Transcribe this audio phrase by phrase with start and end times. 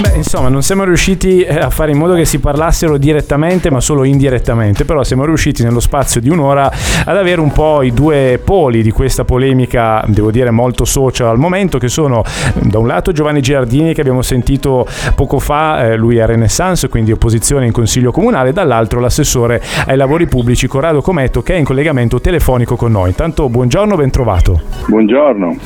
[0.00, 3.80] Beh, insomma, non siamo riusciti eh, a fare in modo che si parlassero direttamente, ma
[3.80, 6.70] solo indirettamente, però siamo riusciti nello spazio di un'ora
[7.04, 11.38] ad avere un po' i due poli di questa polemica, devo dire molto social al
[11.38, 12.22] momento, che sono
[12.54, 17.10] da un lato Giovanni Girardini che abbiamo sentito poco fa, eh, lui è Renaissance, quindi
[17.10, 22.20] opposizione in Consiglio Comunale, dall'altro l'assessore ai lavori pubblici Corrado Cometto che è in collegamento
[22.20, 23.08] telefonico con noi.
[23.08, 24.60] Intanto buongiorno, ben trovato.
[24.86, 25.56] Buongiorno.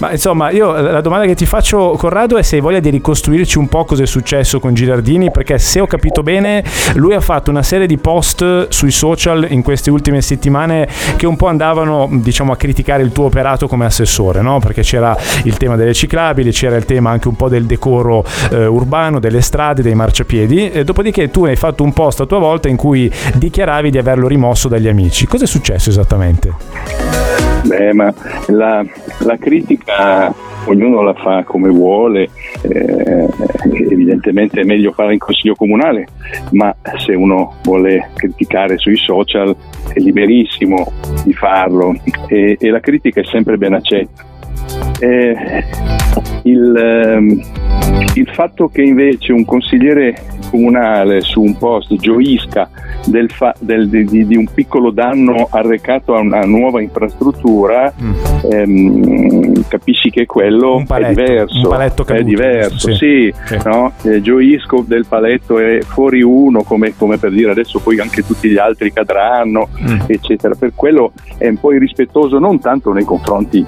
[0.00, 3.58] Ma insomma, io la domanda che ti faccio Corrado è se hai voglia di ricostruirci
[3.58, 6.64] un po' cosa è successo con Girardini, perché se ho capito bene,
[6.94, 11.36] lui ha fatto una serie di post sui social in queste ultime settimane che un
[11.36, 14.58] po' andavano, diciamo, a criticare il tuo operato come assessore, no?
[14.58, 18.66] Perché c'era il tema delle ciclabili, c'era il tema anche un po' del decoro eh,
[18.66, 20.70] urbano, delle strade, dei marciapiedi.
[20.70, 24.26] E dopodiché tu hai fatto un post a tua volta in cui dichiaravi di averlo
[24.26, 25.26] rimosso dagli amici.
[25.26, 27.51] Cosa è successo esattamente?
[27.64, 28.12] Beh, ma
[28.48, 28.84] la,
[29.20, 30.34] la critica
[30.66, 32.28] ognuno la fa come vuole,
[32.62, 33.28] eh,
[33.90, 36.06] evidentemente è meglio farla in consiglio comunale,
[36.50, 39.54] ma se uno vuole criticare sui social
[39.92, 40.92] è liberissimo
[41.24, 41.94] di farlo
[42.28, 44.24] e, e la critica è sempre ben accetta.
[45.00, 45.64] Eh,
[46.42, 47.40] il, ehm,
[48.14, 50.14] il fatto che invece un consigliere
[50.50, 52.68] comunale su un post gioisca
[53.06, 58.12] del fa- del, di, di, un piccolo danno arrecato a una nuova infrastruttura, mm.
[58.50, 61.68] ehm, capisci che quello paletto, è diverso.
[61.68, 62.94] Caduto, è diverso, sì.
[62.94, 63.58] sì, sì.
[63.64, 63.92] No?
[64.02, 68.48] Eh, gioisco del paletto è fuori uno, come, come, per dire adesso poi anche tutti
[68.48, 70.00] gli altri cadranno, mm.
[70.06, 70.54] eccetera.
[70.54, 73.64] Per quello è un po' irrispettoso non tanto nei confronti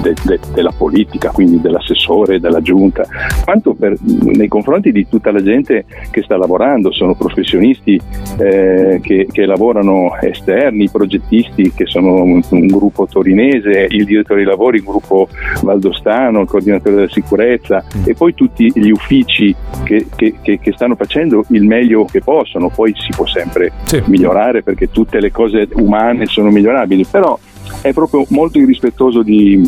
[0.00, 3.06] de, de, della politica, quindi dell'assessore, della giunta,
[3.44, 8.00] quanto per, nei confronti di tutta la gente che sta lavorando, sono professionisti
[8.38, 14.48] eh, che, che, lavorano esterni, progettisti che sono un, un, gruppo torinese, il direttore dei
[14.48, 15.28] lavori, un gruppo
[15.62, 18.02] valdostano, il coordinatore della sicurezza mm.
[18.06, 19.54] e poi tutti gli uffici
[19.84, 24.02] che, che, che, stanno facendo il meglio che possono, poi si può sempre sì.
[24.06, 27.38] migliorare perché tutte le cose umane sono migliorabili, però
[27.80, 29.60] è proprio molto irrispettoso di,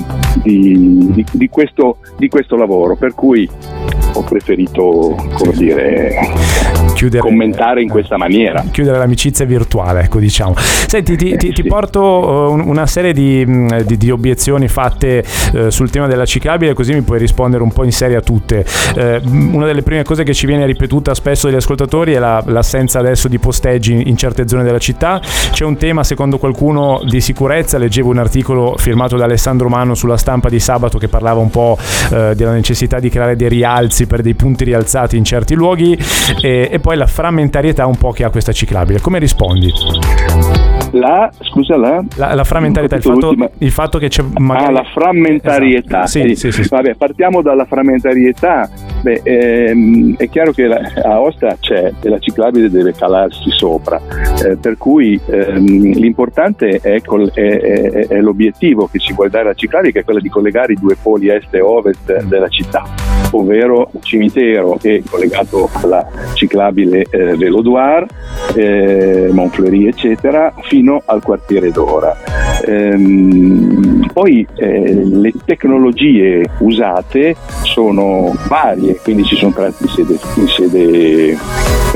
[0.43, 3.49] di, di, di questo, questo lavoro, per cui
[4.15, 6.15] ho preferito come dire,
[7.00, 8.62] chiudere, commentare in questa maniera.
[8.71, 10.55] Chiudere l'amicizia virtuale, ecco diciamo.
[10.56, 15.25] Senti, ti, ti, ti porto uh, una serie di, mm, di, di obiezioni fatte
[15.69, 18.65] sul tema della ciclabile, così mi puoi rispondere un po' in serie a tutte.
[18.94, 22.99] Uh, una delle prime cose che ci viene ripetuta spesso dagli ascoltatori è la, l'assenza
[22.99, 25.21] adesso di posteggi in, in certe zone della città.
[25.53, 27.78] C'è un tema, secondo qualcuno, di sicurezza.
[27.78, 31.78] Leggevo un articolo firmato da Alessandro Mano sulla stampa di sabato che parlava un po'
[32.11, 35.97] della necessità di creare dei rialzi per dei punti rialzati in certi luoghi
[36.41, 39.01] e, e poi la frammentarietà un po' che ha questa ciclabile.
[39.01, 39.73] Come rispondi?
[40.93, 42.03] La, scusa, la?
[42.17, 44.67] La, la frammentarietà, il fatto, il fatto, che c'è magari...
[44.67, 46.05] Ah, la frammentarietà.
[46.05, 46.29] Esatto.
[46.29, 48.69] Sì, sì, sì, Vabbè, partiamo dalla frammentarietà.
[49.03, 54.00] Beh, ehm, è chiaro che la, a Ostia c'è e la ciclabile deve calarsi sopra,
[54.45, 59.45] eh, per cui ehm, l'importante è, col, è, è, è, l'obiettivo che si vuole dare
[59.45, 62.84] alla ciclabile, che è quello di collegare i due poli est e ovest della città,
[63.33, 68.07] ovvero cimitero e collegato alla ciclabile eh, Velodoir,
[68.55, 72.17] eh, Monfleury, eccetera, fino al quartiere d'ora.
[72.67, 80.49] Ehm, poi eh, le tecnologie usate sono varie, quindi ci sono tratti in sede, in
[80.49, 81.39] sede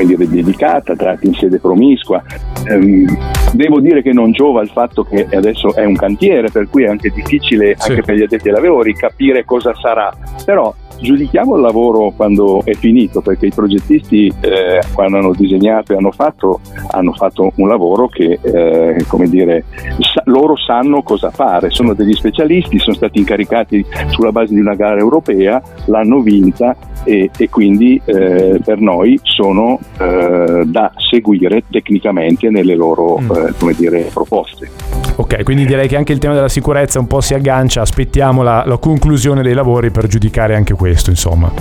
[0.03, 2.21] dire, dedicata, tratti in sede promiscua.
[2.67, 3.05] Ehm,
[3.53, 6.87] devo dire che non giova il fatto che adesso è un cantiere, per cui è
[6.87, 7.91] anche difficile sì.
[7.91, 10.11] anche per gli addetti ai lavori capire cosa sarà,
[10.43, 15.97] però giudichiamo il lavoro quando è finito, perché i progettisti eh, quando hanno disegnato e
[15.97, 16.59] hanno fatto,
[16.91, 19.65] hanno fatto un lavoro che, eh, come dire,
[19.99, 24.75] sa- loro sanno cosa fare, sono degli specialisti, sono stati incaricati sulla base di una
[24.75, 32.49] gara europea, l'hanno vinta e, e quindi eh, per noi sono eh, da seguire tecnicamente
[32.49, 33.31] nelle loro mm.
[33.35, 34.69] Eh, dire, proposte.
[35.17, 38.63] Ok, quindi direi che anche il tema della sicurezza un po' si aggancia, aspettiamo la,
[38.65, 41.51] la conclusione dei lavori per giudicare anche questo, insomma.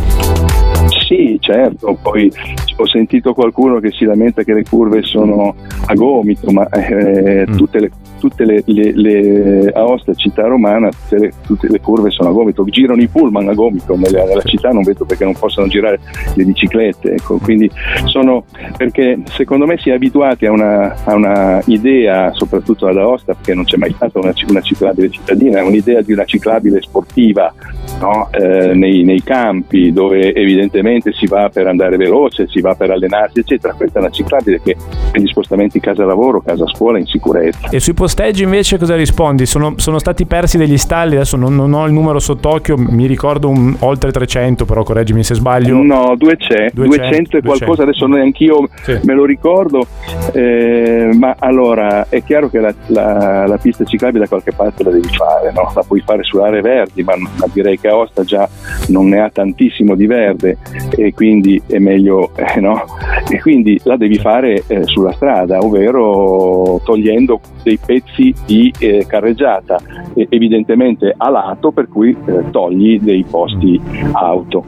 [1.06, 2.33] Sì, certo, poi
[2.77, 5.55] ho sentito qualcuno che si lamenta che le curve sono
[5.87, 7.56] a gomito, ma eh, mm.
[7.56, 7.91] tutte le
[8.25, 12.32] tutte le, le, le a Ostia, città romana, tutte le, tutte le, curve sono a
[12.32, 16.00] gomito, girano i pullman a gomito nella, nella città, non vedo perché non possono girare
[16.35, 17.37] le biciclette, ecco.
[17.37, 17.71] quindi
[18.06, 18.44] sono
[18.79, 23.53] perché secondo me si è abituati a una, a una idea, soprattutto ad Aosta, perché
[23.53, 27.53] non c'è mai stata una, una ciclabile cittadina, un'idea di una ciclabile sportiva
[27.99, 28.29] no?
[28.31, 33.41] eh, nei, nei, campi dove evidentemente si va per andare veloce, si va per allenarsi,
[33.41, 33.75] eccetera.
[33.75, 34.76] Questa è una ciclabile che
[35.11, 37.69] per gli spostamenti casa-lavoro, casa-scuola in sicurezza.
[37.70, 39.46] E sui posteggi invece cosa rispondi?
[39.46, 43.49] Sono, sono stati persi degli stalli, adesso non, non, ho il numero sott'occhio, mi ricordo
[43.49, 45.82] un, oltre 300, però correggimi se sbaglio.
[45.82, 47.82] No, 200, 200, 200 e qualcosa, 200.
[47.82, 48.99] adesso neanch'io sì.
[49.05, 49.87] me lo ricordo,
[50.32, 54.91] eh, ma allora è chiaro che la, la, la, pista ciclabile da qualche parte la
[54.91, 55.70] devi fare, no?
[55.75, 58.48] la puoi fare su aree verdi, ma, ma direi che Aosta già
[58.88, 60.58] non ne ha tantissimo di verde
[60.96, 62.82] e quindi è meglio, eh, no?
[63.28, 69.81] E quindi la devi fare eh, sulla strada, ovvero togliendo dei pezzi di eh, carreggiata,
[70.14, 73.81] evidentemente a lato, per cui eh, togli dei posti
[74.12, 74.64] auto.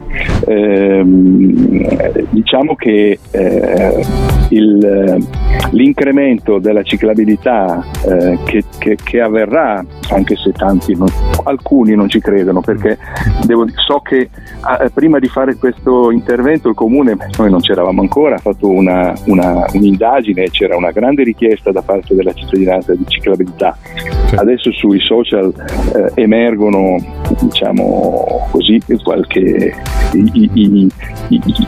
[0.47, 4.05] Ehm, diciamo che eh,
[4.49, 5.25] il,
[5.71, 11.07] l'incremento della ciclabilità eh, che, che, che, avverrà, anche se tanti non,
[11.43, 12.97] alcuni non ci credono, perché
[13.45, 14.29] devo, so che
[14.61, 19.13] ah, prima di fare questo intervento il comune, noi non c'eravamo ancora, ha fatto una,
[19.25, 23.77] una, un'indagine, c'era una grande richiesta da parte della cittadinanza di ciclabilità.
[24.35, 25.53] Adesso sui social
[25.95, 26.97] eh, emergono,
[27.41, 29.73] diciamo così, qualche,
[30.13, 30.89] i, i,
[31.29, 31.65] i,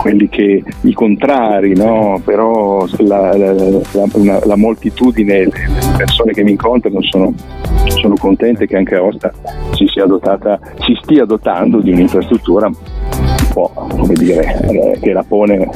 [0.00, 2.20] quelli che i contrari, no?
[2.24, 5.52] però la, la, la, la, moltitudine, le
[5.96, 7.34] persone che mi incontrano sono,
[7.86, 9.32] sono contente che anche Aosta
[9.86, 12.74] si dotata, si stia dotando di un'infrastruttura un
[13.52, 15.68] po' come dire, eh, che la pone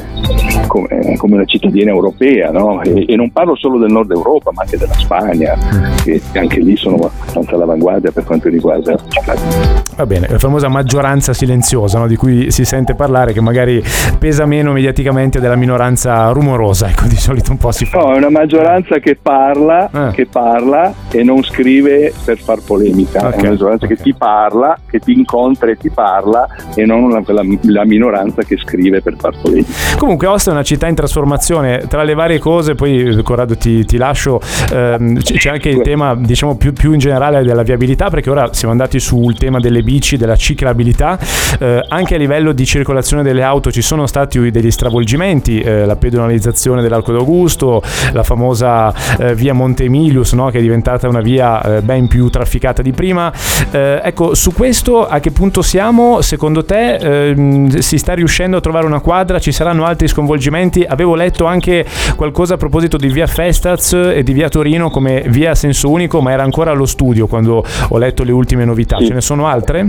[0.67, 2.81] come, come una cittadina europea, no?
[2.81, 5.57] e, e, non parlo solo del nord Europa, ma anche della Spagna,
[6.03, 9.83] che anche lì sono abbastanza all'avanguardia per quanto riguarda la cittadina.
[9.95, 12.07] Va bene, la famosa maggioranza silenziosa no?
[12.07, 13.81] di cui si sente parlare, che magari
[14.19, 17.99] pesa meno mediaticamente della minoranza rumorosa, ecco di solito un po' si fa.
[17.99, 20.11] No, è una maggioranza che parla, ah.
[20.11, 23.31] che parla e non scrive per far polemica, okay.
[23.31, 23.97] è una maggioranza okay.
[23.97, 28.43] che ti parla, che ti incontra e ti parla e non la, la, la minoranza
[28.43, 29.71] che scrive per polemica.
[29.97, 33.97] Comunque Ostia è una città in trasformazione, tra le varie cose, poi Corrado ti, ti
[33.97, 34.39] lascio,
[34.71, 38.71] ehm, c'è anche il tema diciamo più, più, in generale della viabilità, perché ora siamo
[38.71, 41.19] andati sul tema delle bici, della ciclabilità,
[41.59, 45.95] eh, anche a livello di circolazione delle auto ci sono stati degli stravolgimenti, eh, la
[45.95, 47.81] pedonalizzazione dell'Arco d'Augusto,
[48.13, 50.49] la famosa eh, via Monte Emilius no?
[50.49, 53.31] che è diventata una via eh, ben più trafficata di prima.
[53.71, 56.21] Eh, ecco, su questo a che punto siamo?
[56.21, 59.39] Secondo te ehm, si sta riuscendo a trovare una quadra?
[59.39, 60.83] Ci saranno altri sconvolgimenti?
[60.83, 61.85] Avevo letto anche
[62.15, 66.21] qualcosa a proposito di via Festaz e di via Torino come via a senso unico,
[66.21, 68.97] ma era ancora allo studio quando ho letto le ultime novità.
[68.97, 69.07] Sì.
[69.07, 69.87] Ce ne sono altre?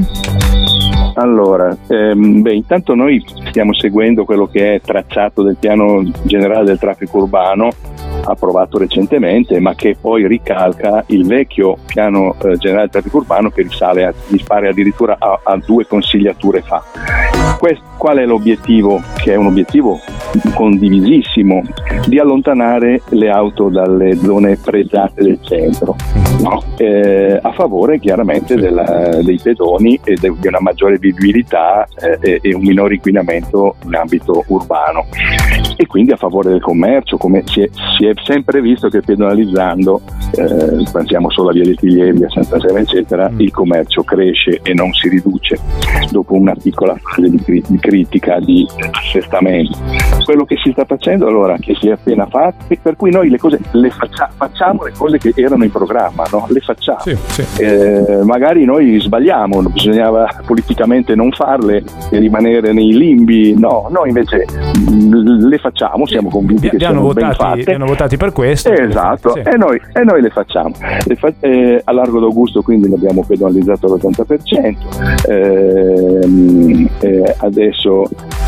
[1.15, 6.79] Allora, ehm, beh, intanto noi stiamo seguendo quello che è tracciato del piano generale del
[6.79, 7.71] traffico urbano
[8.25, 13.63] approvato recentemente, ma che poi ricalca il vecchio piano eh, generale del traffico urbano che
[13.63, 17.36] risale a, rispare addirittura a, a due consigliature fa.
[17.67, 19.03] Quest, qual è l'obiettivo?
[19.17, 19.99] Che è un obiettivo
[20.55, 21.65] condivisissimo
[22.07, 25.97] di allontanare le auto dalle zone pregiate del centro,
[26.41, 26.63] no?
[26.77, 31.87] eh, a favore chiaramente della, dei pedoni e de, di una maggiore vivibilità
[32.21, 35.07] eh, e un minore inquinamento in ambito urbano
[35.77, 37.69] e quindi a favore del commercio, come si è,
[37.99, 40.01] si è sempre visto che pedonalizzando,
[40.33, 43.41] eh, pensiamo solo a Via dei Tiglieri, a Santa Sera eccetera, mm.
[43.41, 45.59] il commercio cresce e non si riduce
[46.11, 50.16] dopo una piccola fase di, di critica, di assestamento.
[50.27, 53.39] Quello che si sta facendo allora, che si è appena fatto, per cui noi le
[53.39, 56.47] cose le faccia, facciamo le cose che erano in programma, no?
[56.49, 56.99] le facciamo.
[56.99, 57.63] Sì, sì.
[57.63, 64.47] Eh, magari noi sbagliamo, bisognava politicamente non farle e rimanere nei limbi, no, noi invece
[65.49, 67.73] le facciamo, siamo convinti vi, che siano votati, ben fatte.
[67.75, 68.73] Hanno votati per questo.
[68.73, 69.43] Esatto, sì.
[69.45, 70.73] e, noi, e, noi, le facciamo.
[71.05, 77.25] Le fa, eh, a largo d'Augusto quindi ne abbiamo pedonalizzato l'80%, eh,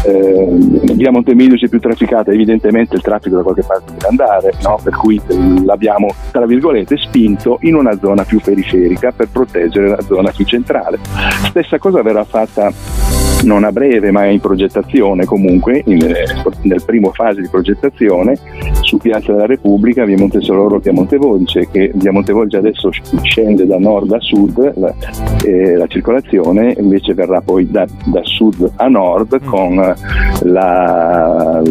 [0.04, 0.46] eh,
[0.94, 4.78] via Montemilio c'è più trafficata, evidentemente il traffico da qualche parte deve andare, no?
[4.82, 5.20] per cui
[5.64, 10.98] l'abbiamo tra virgolette spinto in una zona più periferica per proteggere la zona più centrale.
[11.48, 12.72] Stessa cosa verrà fatta
[13.44, 15.98] non a breve ma in progettazione comunque, in,
[16.62, 18.36] nel primo fase di progettazione,
[18.80, 22.90] su Piazza della Repubblica, via Montesoloro via Montevolce, che via Montevolce adesso
[23.22, 24.94] scende da nord a sud, la,
[25.44, 29.46] eh, la circolazione invece verrà poi da, da sud a nord mm.
[29.48, 29.94] con
[30.42, 31.62] la,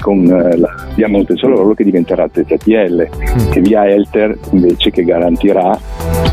[0.00, 3.52] con la via Montesoloro che diventerà ZTL mm.
[3.52, 5.78] e via Elter invece che garantirà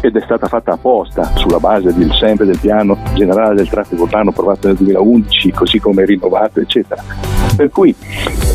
[0.02, 4.30] ed è stata fatta apposta sulla base del, sempre del piano generale del traffico urbano
[4.30, 7.04] approvato nel 2011 così come rinnovato eccetera.
[7.56, 7.96] Per cui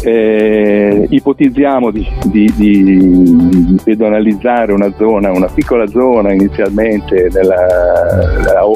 [0.05, 7.57] eh, ipotizziamo di, di, di, pedonalizzare una zona, una piccola zona inizialmente nella,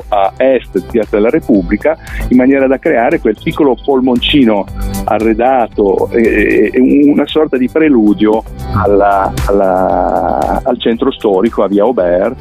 [0.09, 1.97] a est di Piazza della Repubblica,
[2.29, 4.65] in maniera da creare quel piccolo polmoncino
[5.07, 6.73] arredato, eh,
[7.07, 8.43] una sorta di preludio
[8.75, 12.37] alla, alla, al centro storico, a Via Aubert,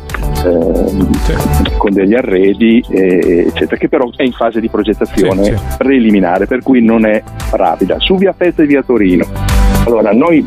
[0.45, 5.77] eh, con degli arredi, eh, eccetera, che però è in fase di progettazione sì, sì.
[5.77, 7.99] preliminare, per cui non è rapida.
[7.99, 9.25] Su Via Festa e Via Torino.
[9.85, 10.43] Allora, noi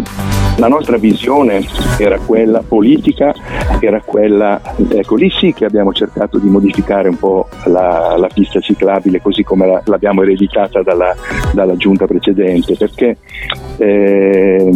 [0.59, 1.65] la nostra visione
[1.99, 3.33] era quella politica,
[3.81, 4.61] era quella,
[4.91, 9.43] ecco lì sì che abbiamo cercato di modificare un po' la, la pista ciclabile così
[9.45, 11.15] come la, l'abbiamo ereditata dalla,
[11.53, 13.19] dalla, giunta precedente, perché
[13.77, 14.71] eh,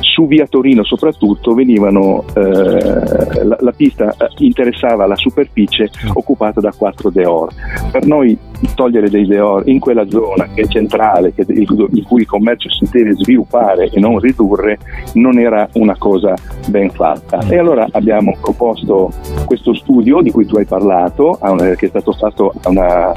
[0.00, 7.10] su via Torino soprattutto venivano, eh, la, la, pista interessava la superficie occupata da quattro
[7.10, 7.52] deor.
[7.90, 8.36] Per noi
[8.74, 12.88] togliere dei deor in quella zona che è centrale, che, in cui il commercio si
[12.90, 14.78] deve sviluppare e non ridurre,
[15.14, 16.34] non era una cosa
[16.68, 17.40] ben fatta.
[17.48, 19.10] E allora abbiamo proposto
[19.44, 21.38] questo studio di cui tu hai parlato,
[21.76, 23.12] che è stato fatto una,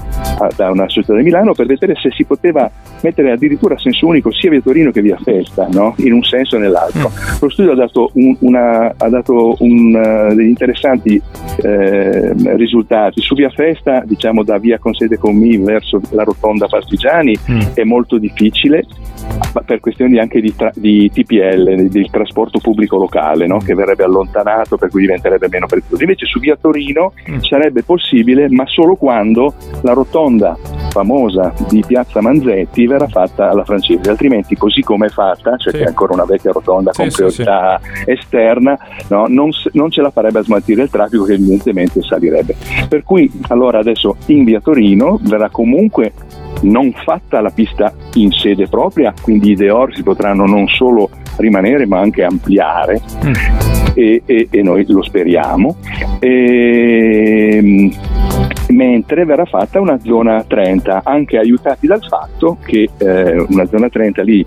[0.55, 2.69] da una società di Milano, per vedere se si poteva
[3.01, 5.95] mettere addirittura a senso unico sia via Torino che via Festa, no?
[5.97, 7.09] in un senso e nell'altro.
[7.09, 7.37] Mm.
[7.41, 11.21] Lo studio ha dato, un, una, ha dato un, uh, degli interessanti
[11.63, 13.21] eh, risultati.
[13.21, 17.59] Su via Festa, diciamo da via Consede Commi verso la rotonda Partigiani, mm.
[17.73, 18.85] è molto difficile
[19.65, 23.59] per questioni anche di, tra, di TPL, del trasporto pubblico locale, no?
[23.59, 26.03] che verrebbe allontanato per cui diventerebbe meno prezioso.
[26.03, 27.39] Invece su via Torino mm.
[27.39, 30.57] sarebbe possibile, ma solo quando la rotonda
[30.91, 35.79] famosa di Piazza Manzetti verrà fatta alla francese, altrimenti così come è fatta, cioè sì.
[35.79, 39.25] che è ancora una vecchia rotonda sì, con priorità sì, esterna, no?
[39.27, 42.55] non, non, ce la farebbe a smaltire il traffico che evidentemente salirebbe.
[42.87, 46.13] Per cui allora adesso in via Torino verrà comunque
[46.61, 51.85] non fatta la pista in sede propria, quindi i Deor si potranno non solo rimanere
[51.85, 53.33] ma anche ampliare mm.
[53.93, 55.75] e, e, e, noi lo speriamo.
[56.19, 57.91] E, ehm,
[58.71, 64.21] mentre verrà fatta una zona 30, anche aiutati dal fatto che eh, una zona 30
[64.23, 64.45] lì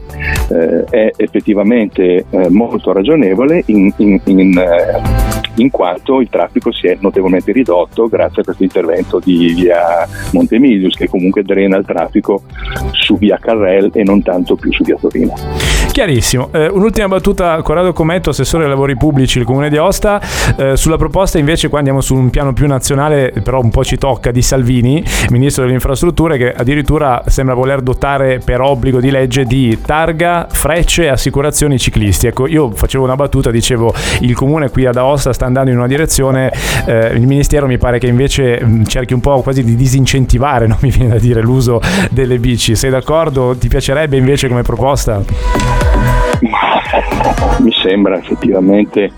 [0.50, 5.00] eh, è effettivamente eh, molto ragionevole in, in, in, eh,
[5.56, 10.96] in, quanto il traffico si è notevolmente ridotto grazie a questo intervento di via Montemilius
[10.96, 12.42] che comunque drena il traffico
[12.92, 15.34] su via Carrel e non tanto più su via Torino.
[15.94, 16.48] Chiarissimo.
[16.50, 20.20] Eh, un'ultima battuta, Corrado Cometto, assessore ai lavori pubblici del Comune di Aosta.
[20.56, 23.98] Eh, sulla proposta invece qua andiamo su un piano più nazionale, però un po' ci
[23.98, 29.44] tocca, di Salvini, Ministro delle Infrastrutture, che addirittura sembra voler dotare per obbligo di legge
[29.44, 32.26] di targa, frecce e assicurazioni ciclisti.
[32.26, 35.86] Ecco, io facevo una battuta, dicevo il Comune qui ad Aosta sta andando in una
[35.86, 36.52] direzione,
[36.86, 40.78] eh, il Ministero mi pare che invece mh, cerchi un po' quasi di disincentivare, non
[40.80, 41.80] mi viene da dire, l'uso
[42.10, 42.74] delle bici.
[42.74, 43.56] Sei d'accordo?
[43.56, 45.22] Ti piacerebbe invece come proposta?
[47.60, 49.10] mi sembra effettivamente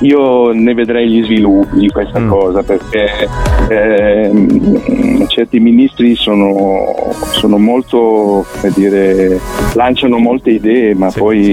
[0.00, 2.28] io ne vedrei gli sviluppi di questa mm.
[2.28, 3.28] cosa perché
[3.68, 9.38] eh, certi ministri sono, sono molto, dire,
[9.74, 11.44] lanciano molte idee ma sì, poi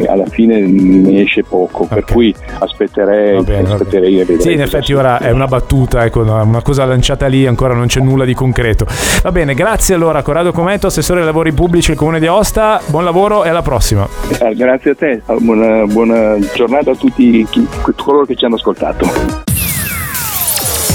[0.00, 0.06] sì.
[0.06, 2.02] alla fine ne esce poco, okay.
[2.02, 4.40] per cui aspetterei, bene, aspetterei e vedrei.
[4.40, 8.00] Sì, in effetti ora è una battuta, ecco, una cosa lanciata lì, ancora non c'è
[8.00, 8.86] nulla di concreto.
[9.22, 13.04] Va bene, grazie allora Corrado Cometto, assessore ai lavori pubblici del Comune di Aosta, buon
[13.04, 14.08] lavoro e alla prossima.
[14.40, 17.46] Eh, grazie a te, buona, buona giornata a tutti
[17.96, 19.56] coloro che ci hanno ascoltato.